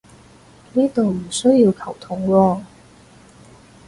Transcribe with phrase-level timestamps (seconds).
[0.73, 2.61] 呢度唔需要球僮喎